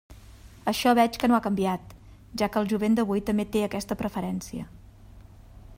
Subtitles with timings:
[0.71, 1.93] Això veig que no ha canviat,
[2.43, 4.69] ja que el jovent d'avui també té aquesta preferència.